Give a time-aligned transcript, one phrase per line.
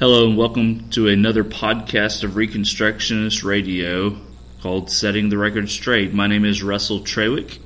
[0.00, 4.16] Hello, and welcome to another podcast of Reconstructionist Radio
[4.62, 6.14] called Setting the Record Straight.
[6.14, 7.58] My name is Russell Trawick.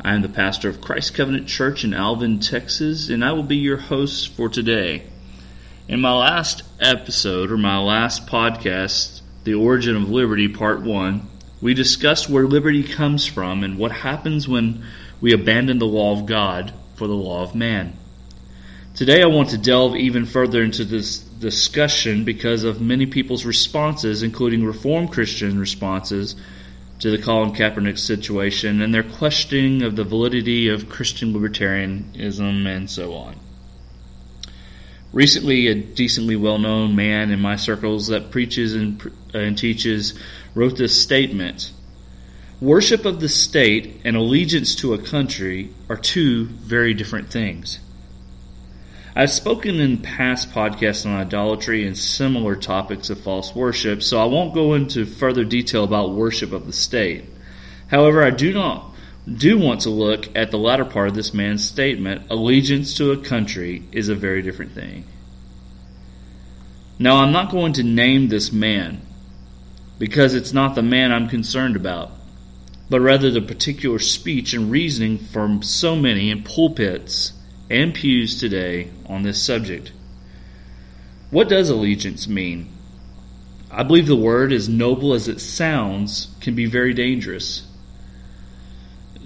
[0.00, 3.58] I am the pastor of Christ Covenant Church in Alvin, Texas, and I will be
[3.58, 5.02] your host for today.
[5.88, 11.28] In my last episode, or my last podcast, The Origin of Liberty, Part 1,
[11.60, 14.86] we discussed where liberty comes from and what happens when
[15.20, 17.92] we abandon the law of God for the law of man.
[18.94, 24.22] Today, I want to delve even further into this discussion because of many people's responses,
[24.22, 26.36] including Reformed Christian responses
[27.00, 32.90] to the Colin Kaepernick situation and their questioning of the validity of Christian libertarianism and
[32.90, 33.36] so on.
[35.12, 39.00] Recently, a decently well known man in my circles that preaches and,
[39.34, 40.18] uh, and teaches
[40.54, 41.72] wrote this statement
[42.60, 47.78] Worship of the state and allegiance to a country are two very different things.
[49.16, 54.26] I've spoken in past podcasts on idolatry and similar topics of false worship, so I
[54.26, 57.24] won't go into further detail about worship of the state.
[57.88, 58.94] However, I do not
[59.36, 63.16] do want to look at the latter part of this man's statement allegiance to a
[63.16, 65.04] country is a very different thing.
[66.98, 69.02] Now, I'm not going to name this man
[69.98, 72.10] because it's not the man I'm concerned about,
[72.88, 77.32] but rather the particular speech and reasoning from so many in pulpits
[77.70, 79.92] and pews today on this subject.
[81.30, 82.72] What does allegiance mean?
[83.70, 87.66] I believe the word, as noble as it sounds, can be very dangerous.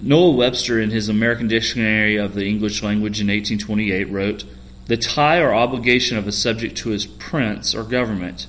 [0.01, 4.45] Noah Webster, in his American Dictionary of the English Language in 1828, wrote
[4.87, 8.49] The tie or obligation of a subject to his prince or government,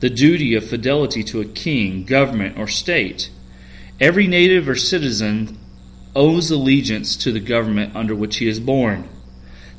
[0.00, 3.30] the duty of fidelity to a king, government, or state.
[3.98, 5.58] Every native or citizen
[6.14, 9.08] owes allegiance to the government under which he is born.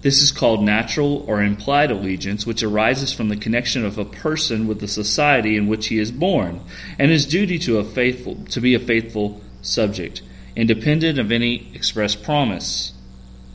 [0.02, 4.68] This is called natural or implied allegiance, which arises from the connection of a person
[4.68, 6.62] with the society in which he is born,
[6.98, 10.24] and his duty to a faithful to be a faithful subject,
[10.56, 12.94] independent of any express promise.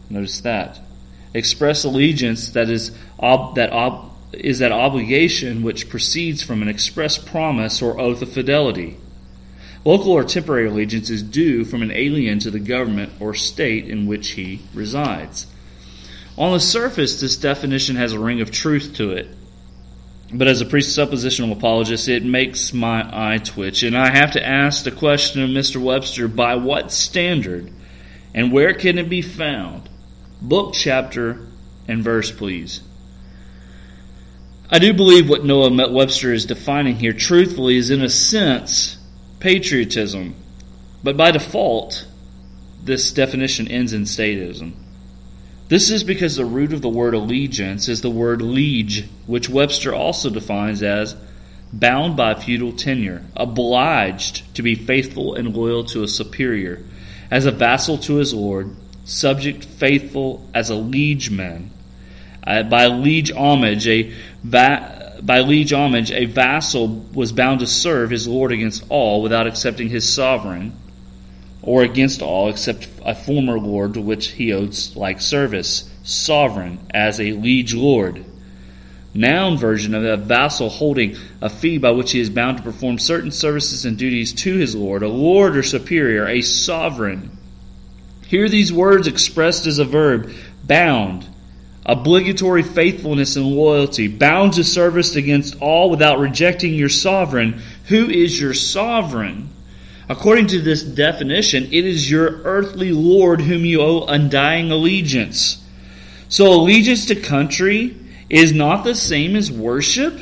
[0.08, 0.78] Notice that.
[1.34, 7.18] Express allegiance that is ob, that ob, is that obligation which proceeds from an express
[7.18, 8.96] promise or oath of fidelity.
[9.84, 14.06] Local or temporary allegiance is due from an alien to the government or state in
[14.06, 15.48] which he resides.
[16.38, 19.28] On the surface, this definition has a ring of truth to it.
[20.32, 23.82] But as a presuppositional apologist, it makes my eye twitch.
[23.82, 25.80] And I have to ask the question of Mr.
[25.80, 27.72] Webster by what standard
[28.34, 29.88] and where can it be found?
[30.42, 31.46] Book, chapter,
[31.88, 32.82] and verse, please.
[34.68, 38.98] I do believe what Noah Webster is defining here, truthfully, is in a sense
[39.38, 40.34] patriotism.
[41.04, 42.06] But by default,
[42.82, 44.72] this definition ends in statism.
[45.68, 49.92] This is because the root of the word allegiance is the word liege, which Webster
[49.92, 51.16] also defines as
[51.72, 56.84] bound by feudal tenure, obliged to be faithful and loyal to a superior,
[57.32, 61.70] as a vassal to his lord, subject, faithful as a liegeman.
[62.46, 64.12] Uh, by liege homage, a
[64.44, 69.48] va- by liege homage, a vassal was bound to serve his lord against all without
[69.48, 70.72] accepting his sovereign
[71.66, 77.20] or against all except a former lord to which he owed like service, sovereign as
[77.20, 78.24] a liege lord.
[79.12, 82.98] Noun version of a vassal holding a fee by which he is bound to perform
[82.98, 87.36] certain services and duties to his lord, a lord or superior, a sovereign.
[88.28, 90.32] Hear these words expressed as a verb
[90.64, 91.26] bound,
[91.84, 97.62] obligatory faithfulness and loyalty, bound to service against all without rejecting your sovereign.
[97.86, 99.48] Who is your sovereign?
[100.08, 105.58] According to this definition, it is your earthly Lord whom you owe undying allegiance.
[106.28, 107.96] So allegiance to country
[108.28, 110.18] is not the same as worship?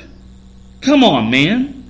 [0.81, 1.85] Come on, man.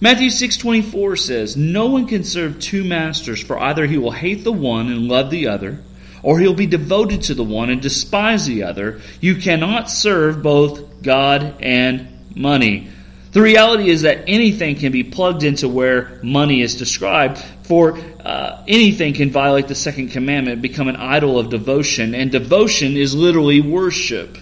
[0.00, 4.52] Matthew 6:24 says, "No one can serve two masters, for either he will hate the
[4.52, 5.78] one and love the other,
[6.22, 9.00] or he'll be devoted to the one and despise the other.
[9.20, 12.88] You cannot serve both God and money."
[13.34, 18.62] The reality is that anything can be plugged into where money is described, for uh,
[18.68, 23.60] anything can violate the second commandment, become an idol of devotion, and devotion is literally
[23.60, 24.38] worship.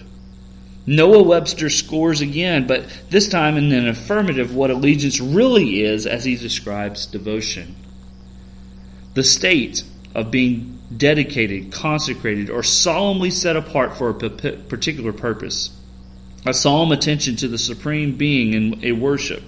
[0.85, 6.23] Noah Webster scores again, but this time in an affirmative what allegiance really is as
[6.23, 7.75] he describes devotion.
[9.15, 15.71] The state of being dedicated, consecrated, or solemnly set apart for a particular purpose.
[16.45, 19.43] A solemn attention to the supreme being in a worship.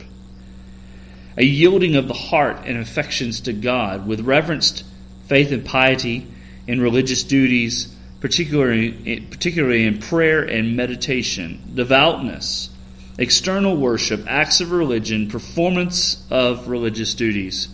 [1.37, 4.85] A yielding of the heart and affections to God with reverenced
[5.27, 6.27] faith and piety
[6.67, 12.69] in religious duties, particularly, particularly in prayer and meditation, devoutness,
[13.17, 17.67] external worship, acts of religion, performance of religious duties.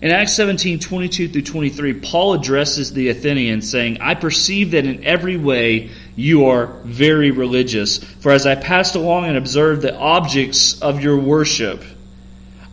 [0.00, 5.04] In Acts 17, 22 through 23, Paul addresses the Athenians saying, I perceive that in
[5.04, 7.98] every way you are very religious.
[7.98, 11.84] For as I passed along and observed the objects of your worship,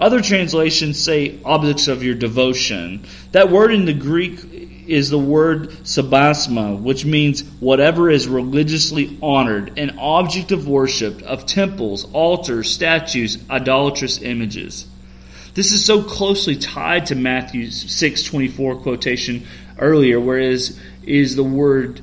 [0.02, 3.06] other translations say objects of your devotion.
[3.34, 4.40] That word in the Greek
[4.88, 11.46] is the word sabasma, which means whatever is religiously honored, an object of worship, of
[11.46, 14.88] temples, altars, statues, idolatrous images.
[15.54, 19.44] This is so closely tied to Matthew's 6:24 quotation
[19.78, 22.02] earlier, whereas is the word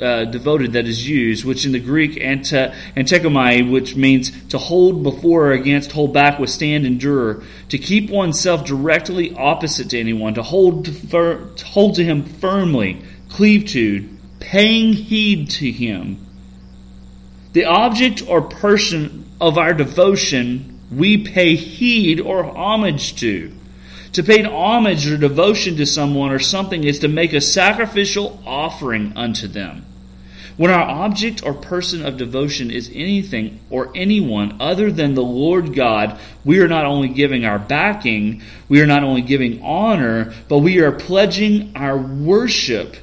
[0.00, 5.02] uh, devoted that is used, which in the Greek ante, antechomai, which means to hold
[5.02, 10.42] before or against, hold back, withstand, endure, to keep oneself directly opposite to anyone, to
[10.42, 14.08] hold to, fir- to hold to him firmly, cleave to,
[14.40, 16.26] paying heed to him.
[17.52, 23.52] The object or person of our devotion we pay heed or homage to.
[24.14, 29.12] To pay homage or devotion to someone or something is to make a sacrificial offering
[29.16, 29.84] unto them.
[30.60, 35.74] When our object or person of devotion is anything or anyone other than the Lord
[35.74, 40.58] God, we are not only giving our backing, we are not only giving honor, but
[40.58, 42.96] we are pledging our worship.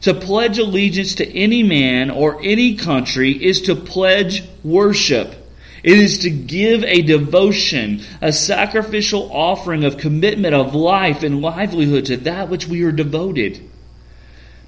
[0.00, 5.34] To pledge allegiance to any man or any country is to pledge worship.
[5.82, 12.06] It is to give a devotion, a sacrificial offering of commitment of life and livelihood
[12.06, 13.60] to that which we are devoted.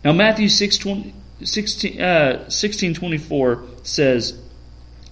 [0.05, 4.40] Now, Matthew 6, 20, 16, uh, 16 24 says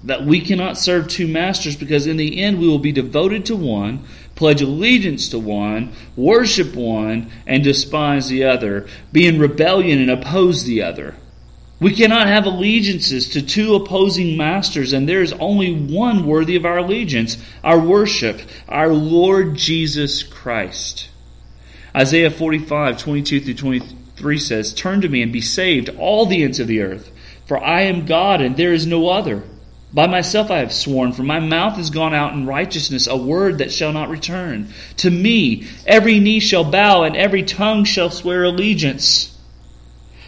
[0.04, 3.56] that we cannot serve two masters because in the end we will be devoted to
[3.56, 10.10] one, pledge allegiance to one, worship one, and despise the other, be in rebellion and
[10.10, 11.16] oppose the other.
[11.78, 16.64] We cannot have allegiances to two opposing masters, and there is only one worthy of
[16.64, 21.10] our allegiance, our worship, our Lord Jesus Christ.
[21.94, 23.54] Isaiah 45, 22 through
[24.16, 27.10] 23 says, Turn to me and be saved, all the ends of the earth,
[27.46, 29.42] for I am God and there is no other.
[29.92, 33.58] By myself I have sworn, for my mouth has gone out in righteousness, a word
[33.58, 34.72] that shall not return.
[34.98, 39.38] To me every knee shall bow and every tongue shall swear allegiance.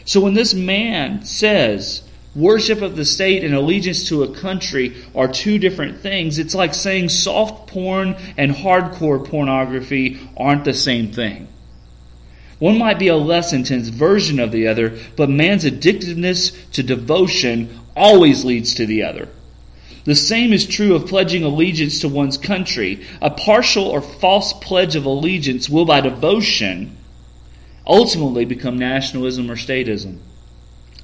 [0.04, 2.02] So when this man says
[2.34, 6.74] worship of the state and allegiance to a country are two different things, it's like
[6.74, 11.48] saying soft porn and hardcore pornography aren't the same thing.
[12.58, 17.78] One might be a less intense version of the other, but man's addictiveness to devotion
[17.96, 19.28] always leads to the other.
[20.04, 23.04] The same is true of pledging allegiance to one's country.
[23.20, 26.96] A partial or false pledge of allegiance will, by devotion,
[27.86, 30.18] ultimately become nationalism or statism.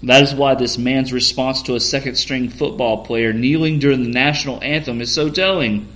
[0.02, 4.10] That is why this man's response to a second string football player kneeling during the
[4.10, 5.88] national anthem is so telling.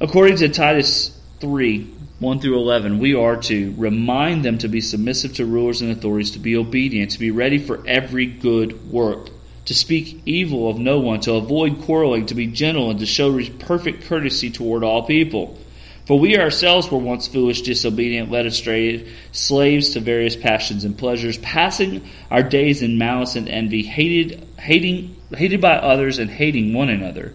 [0.00, 1.90] According to Titus 3
[2.22, 6.30] 1 through 11, we are to remind them to be submissive to rulers and authorities,
[6.30, 9.28] to be obedient, to be ready for every good work,
[9.64, 13.40] to speak evil of no one, to avoid quarreling, to be gentle, and to show
[13.58, 15.58] perfect courtesy toward all people.
[16.06, 21.38] For we ourselves were once foolish, disobedient, led astray, slaves to various passions and pleasures,
[21.38, 26.88] passing our days in malice and envy, hated, hating, hated by others and hating one
[26.88, 27.34] another.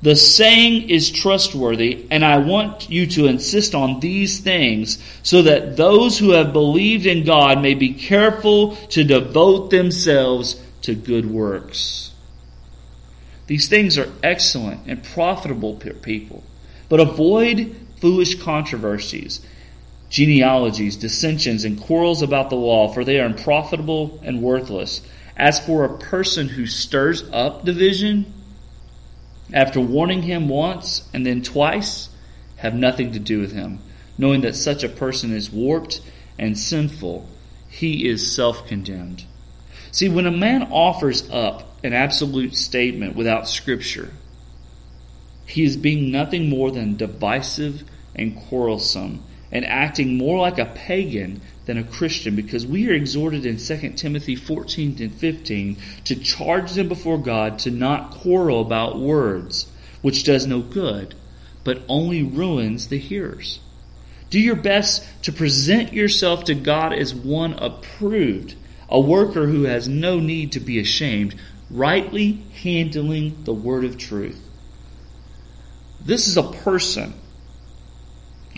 [0.00, 5.76] the saying is trustworthy, and I want you to insist on these things so that
[5.76, 12.12] those who have believed in God may be careful to devote themselves to good works.
[13.48, 16.44] These things are excellent and profitable people,
[16.88, 19.40] but avoid foolish controversies,
[20.10, 25.00] genealogies, dissensions, and quarrels about the law, for they are unprofitable and worthless.
[25.36, 28.32] As for a person who stirs up division,
[29.52, 32.08] after warning him once and then twice,
[32.56, 33.80] have nothing to do with him.
[34.20, 36.00] knowing that such a person is warped
[36.38, 37.28] and sinful,
[37.68, 39.24] he is self condemned.
[39.92, 44.10] See, when a man offers up an absolute statement without Scripture,
[45.46, 51.40] he is being nothing more than divisive and quarrelsome and acting more like a pagan
[51.68, 56.72] than a Christian because we are exhorted in 2 Timothy 14 and 15 to charge
[56.72, 59.70] them before God to not quarrel about words,
[60.00, 61.14] which does no good,
[61.64, 63.60] but only ruins the hearers.
[64.30, 68.54] Do your best to present yourself to God as one approved,
[68.88, 71.34] a worker who has no need to be ashamed,
[71.70, 74.40] rightly handling the word of truth.
[76.00, 77.12] This is a person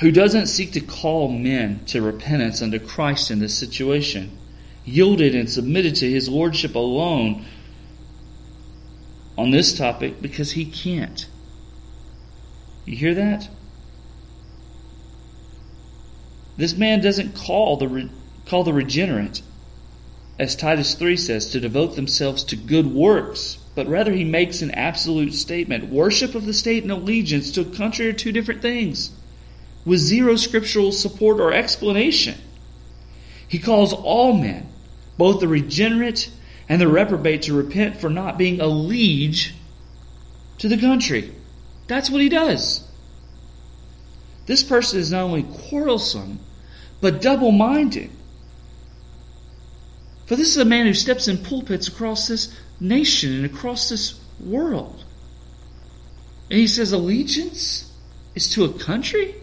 [0.00, 4.37] who doesn't seek to call men to repentance unto Christ in this situation,
[4.85, 7.45] yielded and submitted to his lordship alone
[9.37, 11.26] on this topic because he can't.
[12.87, 13.50] You hear that?
[16.57, 18.09] This man doesn't call the
[18.47, 19.42] call the regenerate,
[20.38, 24.71] as Titus 3 says, to devote themselves to good works, but rather he makes an
[24.71, 25.90] absolute statement.
[25.90, 29.12] Worship of the state and allegiance to a country are two different things
[29.84, 32.37] with zero scriptural support or explanation.
[33.46, 34.68] He calls all men,
[35.18, 36.30] both the regenerate
[36.68, 39.54] and the reprobate, to repent for not being a liege
[40.58, 41.34] to the country.
[41.88, 42.87] That's what he does.
[44.46, 46.40] This person is not only quarrelsome,
[47.00, 48.10] but double minded.
[50.26, 54.20] For this is a man who steps in pulpits across this nation and across this
[54.38, 55.04] world.
[56.50, 57.92] And he says allegiance
[58.34, 59.34] is to a country?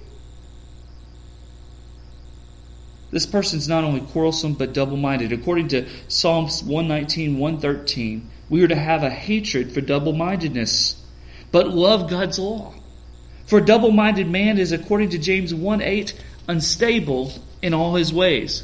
[3.10, 5.32] This person's not only quarrelsome but double minded.
[5.32, 11.02] According to Psalms 119, 113, we are to have a hatred for double mindedness,
[11.52, 12.74] but love God's law.
[13.46, 16.14] For a double minded man is, according to James 1 8,
[16.50, 18.64] unstable in all his ways.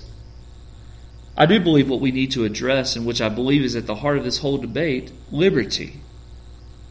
[1.35, 3.95] I do believe what we need to address, and which I believe is at the
[3.95, 6.01] heart of this whole debate liberty,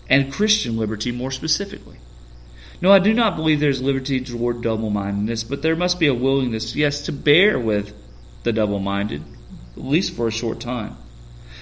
[0.08, 1.98] and Christian liberty more specifically.
[2.82, 6.14] No, I do not believe there's liberty toward double mindedness, but there must be a
[6.14, 7.94] willingness, yes, to bear with
[8.42, 9.22] the double minded,
[9.76, 10.96] at least for a short time.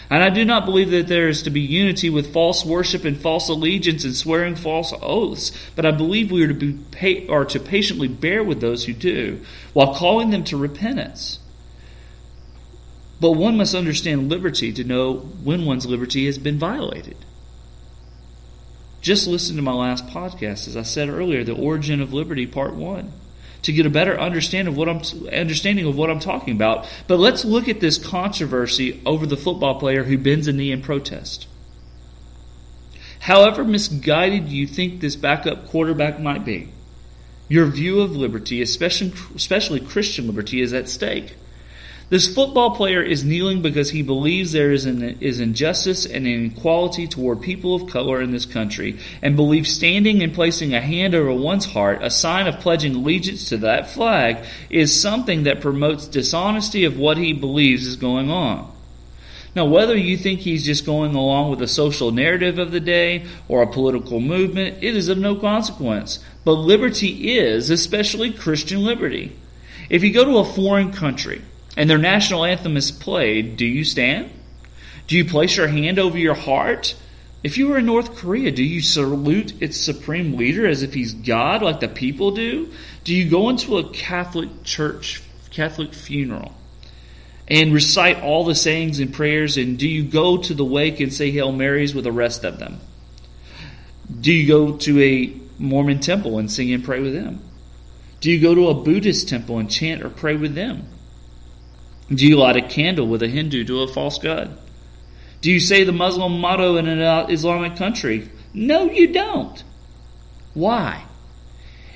[0.08, 3.20] And I do not believe that there is to be unity with false worship and
[3.20, 7.44] false allegiance and swearing false oaths, but I believe we are to be pa- or
[7.44, 9.42] to patiently bear with those who do,
[9.74, 11.38] while calling them to repentance.
[13.20, 17.16] But one must understand liberty to know when one's liberty has been violated.
[19.00, 22.74] Just listen to my last podcast, as I said earlier, the origin of liberty, part
[22.74, 23.12] one,
[23.62, 25.00] to get a better understanding of what I'm
[25.32, 26.86] understanding of what I'm talking about.
[27.06, 30.82] But let's look at this controversy over the football player who bends a knee in
[30.82, 31.46] protest.
[33.20, 36.70] However misguided you think this backup quarterback might be,
[37.48, 41.34] your view of liberty, especially, especially Christian liberty, is at stake.
[42.10, 47.06] This football player is kneeling because he believes there is, an, is injustice and inequality
[47.06, 51.32] toward people of color in this country, and believes standing and placing a hand over
[51.32, 56.82] one's heart, a sign of pledging allegiance to that flag, is something that promotes dishonesty
[56.84, 58.72] of what he believes is going on.
[59.54, 63.26] Now, whether you think he's just going along with the social narrative of the day
[63.46, 66.18] or a political movement, it is of no consequence.
[66.44, 69.36] But liberty is, especially Christian liberty.
[69.88, 71.42] If you go to a foreign country,
[71.76, 74.30] and their national anthem is played, do you stand?
[75.06, 76.94] Do you place your hand over your heart?
[77.42, 81.14] If you were in North Korea, do you salute its supreme leader as if he's
[81.14, 82.70] God like the people do?
[83.02, 86.54] Do you go into a Catholic church, Catholic funeral,
[87.48, 89.56] and recite all the sayings and prayers?
[89.56, 92.58] And do you go to the wake and say Hail Marys with the rest of
[92.58, 92.80] them?
[94.20, 97.40] Do you go to a Mormon temple and sing and pray with them?
[98.20, 100.86] Do you go to a Buddhist temple and chant or pray with them?
[102.12, 104.58] Do you light a candle with a Hindu to a false god?
[105.40, 108.28] Do you say the Muslim motto in an Islamic country?
[108.52, 109.62] No, you don't.
[110.54, 111.04] Why?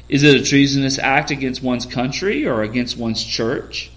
[0.09, 3.91] Is it a treasonous act against one's country or against one's church?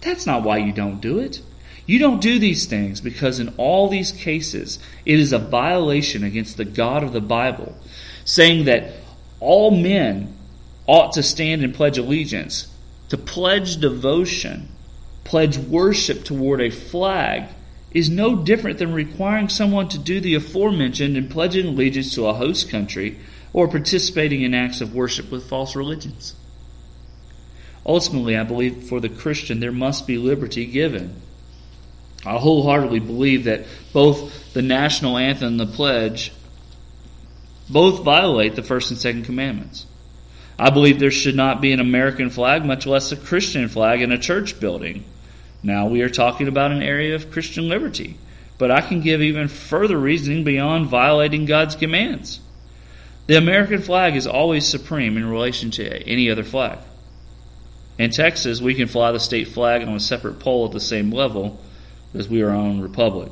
[0.00, 1.42] That's not why you don't do it.
[1.84, 6.56] You don't do these things because in all these cases it is a violation against
[6.56, 7.76] the God of the Bible,
[8.24, 8.92] saying that
[9.38, 10.34] all men
[10.86, 12.68] ought to stand and pledge allegiance.
[13.10, 14.68] To pledge devotion
[15.24, 17.48] pledge worship toward a flag
[17.92, 22.34] is no different than requiring someone to do the aforementioned in pledging allegiance to a
[22.34, 23.18] host country
[23.52, 26.34] or participating in acts of worship with false religions.
[27.84, 31.20] Ultimately, I believe for the Christian there must be liberty given.
[32.24, 36.32] I wholeheartedly believe that both the national anthem and the pledge
[37.68, 39.86] both violate the first and second commandments.
[40.58, 44.12] I believe there should not be an American flag, much less a Christian flag, in
[44.12, 45.04] a church building.
[45.62, 48.16] Now we are talking about an area of Christian liberty,
[48.58, 52.40] but I can give even further reasoning beyond violating God's commands.
[53.26, 56.78] The American flag is always supreme in relation to any other flag.
[57.98, 61.10] In Texas, we can fly the state flag on a separate pole at the same
[61.10, 61.60] level
[62.14, 63.30] as we are our own republic.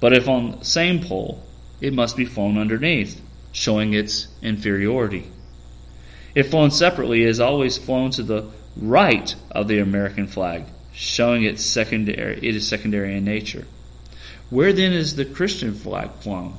[0.00, 1.42] But if on the same pole,
[1.80, 3.20] it must be flown underneath,
[3.52, 5.30] showing its inferiority.
[6.34, 10.64] If flown separately, it is always flown to the right of the American flag,
[11.00, 13.66] showing its secondary it is secondary in nature.
[14.50, 16.58] Where then is the Christian flag flown?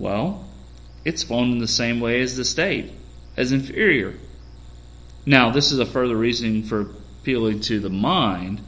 [0.00, 0.48] Well,
[1.04, 2.90] it's flown in the same way as the state,
[3.36, 4.14] as inferior.
[5.24, 8.60] Now, this is a further reasoning for appealing to the mind.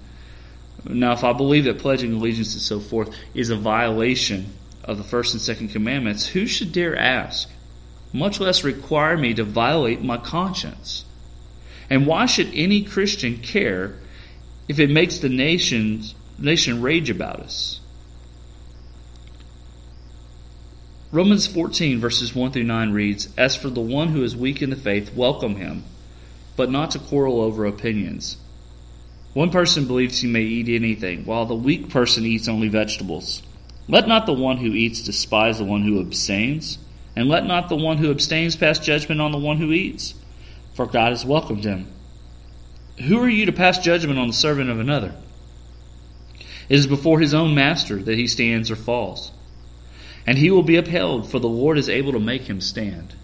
[0.84, 4.52] Now, if I believe that pledging allegiance and so forth is a violation
[4.84, 7.50] of the first and second commandments, who should dare ask,
[8.12, 11.04] much less require me to violate my conscience?
[11.88, 13.96] And why should any Christian care
[14.70, 17.80] if it makes the nations, nation rage about us?
[21.10, 24.70] Romans 14, verses 1 through 9 reads As for the one who is weak in
[24.70, 25.82] the faith, welcome him,
[26.54, 28.36] but not to quarrel over opinions.
[29.34, 33.42] One person believes he may eat anything, while the weak person eats only vegetables.
[33.88, 36.78] Let not the one who eats despise the one who abstains,
[37.16, 40.14] and let not the one who abstains pass judgment on the one who eats,
[40.74, 41.88] for God has welcomed him.
[42.99, 45.14] Who are you to pass judgment on the servant of another?
[46.68, 49.32] It is before his own master that he stands or falls
[50.26, 53.14] and he will be upheld, for the Lord is able to make him stand.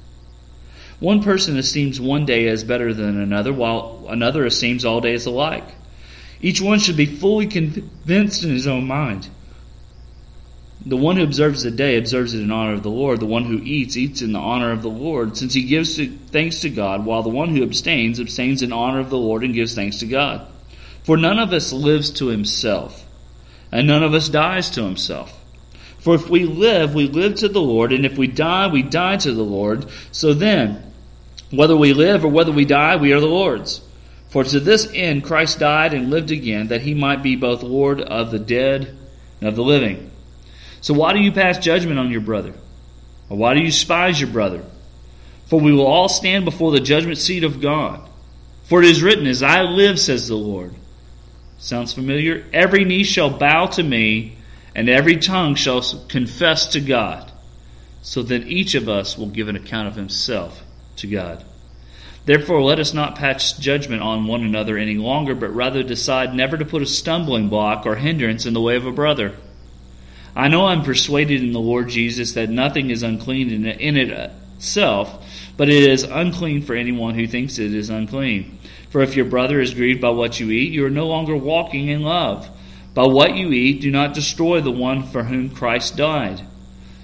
[0.98, 5.68] One person esteems one day as better than another, while another esteems all days alike.
[6.40, 9.28] Each one should be fully convinced in his own mind.
[10.86, 13.18] The one who observes the day observes it in honor of the Lord.
[13.18, 16.60] The one who eats, eats in the honor of the Lord, since he gives thanks
[16.60, 19.74] to God, while the one who abstains, abstains in honor of the Lord and gives
[19.74, 20.46] thanks to God.
[21.02, 23.04] For none of us lives to himself,
[23.72, 25.36] and none of us dies to himself.
[25.98, 29.16] For if we live, we live to the Lord, and if we die, we die
[29.16, 29.86] to the Lord.
[30.12, 30.92] So then,
[31.50, 33.80] whether we live or whether we die, we are the Lord's.
[34.28, 38.00] For to this end Christ died and lived again, that he might be both Lord
[38.00, 38.96] of the dead
[39.40, 40.12] and of the living.
[40.86, 42.54] So why do you pass judgment on your brother?
[43.28, 44.62] Or why do you despise your brother?
[45.46, 48.08] For we will all stand before the judgment seat of God.
[48.66, 50.76] For it is written, As I live, says the Lord.
[51.58, 52.46] Sounds familiar?
[52.52, 54.36] Every knee shall bow to me,
[54.76, 57.32] and every tongue shall confess to God.
[58.02, 60.62] So then each of us will give an account of himself
[60.98, 61.44] to God.
[62.26, 66.56] Therefore, let us not pass judgment on one another any longer, but rather decide never
[66.56, 69.34] to put a stumbling block or hindrance in the way of a brother.
[70.36, 75.24] I know I'm persuaded in the Lord Jesus that nothing is unclean in it itself,
[75.56, 78.58] but it is unclean for anyone who thinks it is unclean.
[78.90, 81.88] For if your brother is grieved by what you eat, you are no longer walking
[81.88, 82.50] in love.
[82.92, 86.42] By what you eat, do not destroy the one for whom Christ died.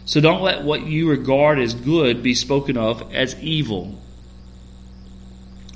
[0.04, 3.98] So don't let what you regard as good be spoken of as evil.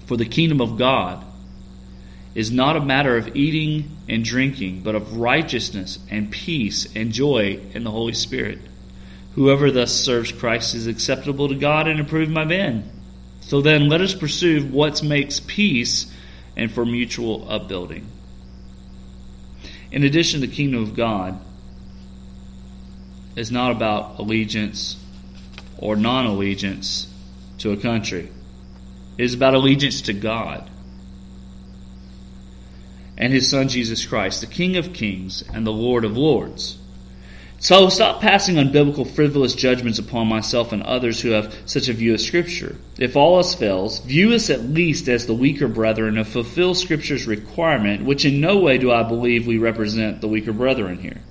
[0.05, 1.25] For the kingdom of God
[2.37, 7.59] is not a matter of eating and drinking, but of righteousness and peace and joy
[7.73, 8.59] in the Holy Spirit.
[9.37, 12.91] Whoever thus serves Christ is acceptable to God and approved by men.
[13.41, 16.13] So then let us pursue what makes peace
[16.59, 18.07] and for mutual upbuilding.
[19.91, 21.41] In addition, the kingdom of God
[23.35, 25.03] is not about allegiance
[25.79, 27.11] or non allegiance
[27.59, 28.29] to a country,
[29.17, 30.69] it is about allegiance to God
[33.17, 36.79] and his Son Jesus Christ, the King of kings and the Lord of lords.
[37.59, 42.13] So stop passing unbiblical, frivolous judgments upon myself and others who have such a view
[42.13, 42.77] of Scripture.
[42.99, 47.27] If all else fails, view us at least as the weaker brethren and fulfill Scripture's
[47.27, 51.23] requirement, which in no way do I believe we represent the weaker brethren here.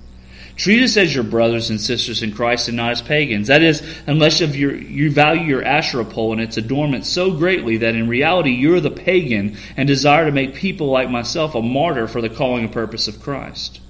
[0.56, 3.48] Treat us as your brothers and sisters in Christ and not as pagans.
[3.48, 8.08] That is, unless you value your Asherah pole and its adornment so greatly that in
[8.08, 12.30] reality you're the pagan and desire to make people like myself a martyr for the
[12.30, 13.80] calling and purpose of Christ.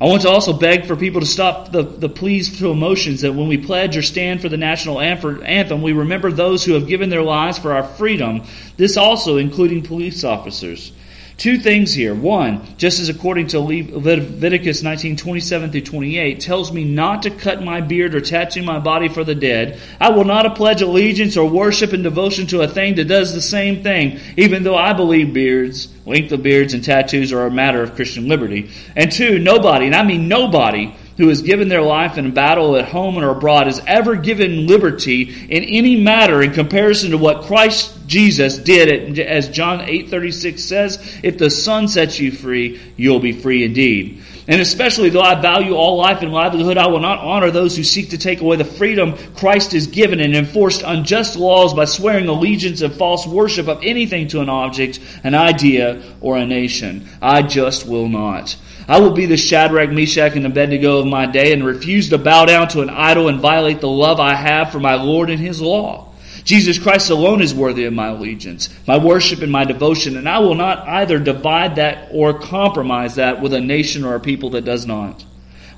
[0.00, 3.34] I want to also beg for people to stop the, the pleas to emotions that
[3.34, 7.10] when we pledge or stand for the national anthem, we remember those who have given
[7.10, 8.42] their lives for our freedom,
[8.76, 10.92] this also including police officers.
[11.38, 12.16] Two things here.
[12.16, 17.62] One, just as according to Leviticus 19, 27 through 28, tells me not to cut
[17.62, 19.78] my beard or tattoo my body for the dead.
[20.00, 23.40] I will not pledge allegiance or worship and devotion to a thing that does the
[23.40, 27.84] same thing, even though I believe beards, length of beards, and tattoos are a matter
[27.84, 28.72] of Christian liberty.
[28.96, 32.86] And two, nobody, and I mean nobody, who has given their life in battle at
[32.86, 37.94] home or abroad has ever given liberty in any matter in comparison to what Christ
[38.06, 43.64] Jesus did as John 8:36 says if the son sets you free you'll be free
[43.64, 44.22] indeed.
[44.46, 47.82] And especially though I value all life and livelihood I will not honor those who
[47.82, 52.28] seek to take away the freedom Christ has given and enforced unjust laws by swearing
[52.28, 57.08] allegiance and false worship of anything to an object an idea or a nation.
[57.20, 58.56] I just will not
[58.88, 62.46] I will be the Shadrach, Meshach, and Abednego of my day and refuse to bow
[62.46, 65.60] down to an idol and violate the love I have for my Lord and his
[65.60, 66.08] law.
[66.42, 70.38] Jesus Christ alone is worthy of my allegiance, my worship, and my devotion, and I
[70.38, 74.64] will not either divide that or compromise that with a nation or a people that
[74.64, 75.22] does not.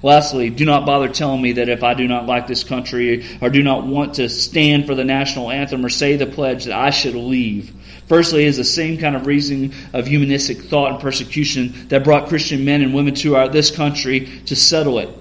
[0.02, 3.50] Lastly, do not bother telling me that if I do not like this country or
[3.50, 6.90] do not want to stand for the national anthem or say the pledge that I
[6.90, 7.72] should leave.
[8.10, 12.64] Firstly, is the same kind of reasoning of humanistic thought and persecution that brought Christian
[12.64, 15.16] men and women to our, this country to settle it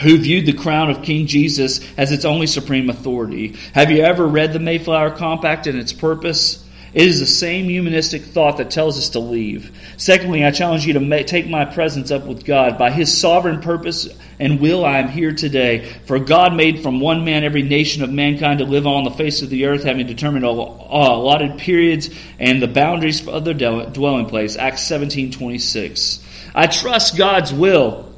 [0.00, 3.56] who viewed the crown of King Jesus as its only supreme authority.
[3.74, 6.66] Have you ever read the Mayflower Compact and its purpose?
[6.94, 9.76] It is the same humanistic thought that tells us to leave.
[9.98, 12.78] Secondly, I challenge you to take my presence up with God.
[12.78, 14.08] By His sovereign purpose
[14.38, 15.92] and will, I am here today.
[16.06, 19.42] For God made from one man every nation of mankind to live on the face
[19.42, 24.56] of the earth, having determined all allotted periods and the boundaries of their dwelling place.
[24.56, 26.24] Acts seventeen twenty six.
[26.54, 28.12] I trust God's will.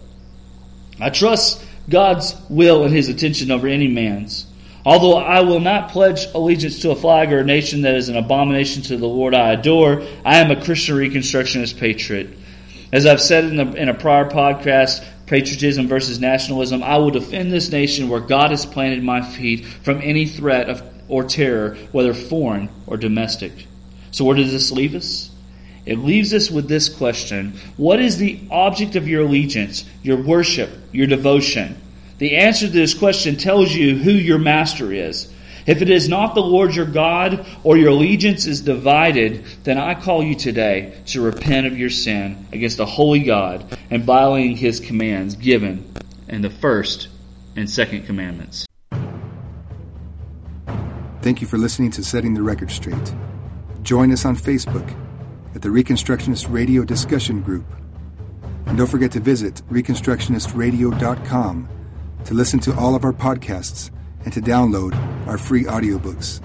[1.00, 4.46] I trust God's will and His attention over any man's.
[4.84, 8.16] Although I will not pledge allegiance to a flag or a nation that is an
[8.16, 12.30] abomination to the Lord I adore, I am a Christian Reconstructionist patriot.
[12.92, 17.52] As I've said in, the, in a prior podcast, Patriotism versus Nationalism, I will defend
[17.52, 22.14] this nation where God has planted my feet from any threat of, or terror, whether
[22.14, 23.52] foreign or domestic.
[24.12, 25.30] So, where does this leave us?
[25.84, 30.70] It leaves us with this question What is the object of your allegiance, your worship,
[30.92, 31.80] your devotion?
[32.18, 35.32] The answer to this question tells you who your master is.
[35.66, 39.94] If it is not the Lord your God or your allegiance is divided, then I
[39.94, 44.78] call you today to repent of your sin against the holy God and violating his
[44.78, 45.92] commands given
[46.28, 47.08] in the first
[47.56, 48.64] and second commandments.
[51.20, 53.14] Thank you for listening to Setting the Record Straight.
[53.82, 54.88] Join us on Facebook
[55.56, 57.66] at the Reconstructionist Radio Discussion Group.
[58.66, 61.68] And don't forget to visit ReconstructionistRadio.com
[62.24, 63.90] to listen to all of our podcasts
[64.26, 64.92] and to download
[65.26, 66.42] our free audiobooks.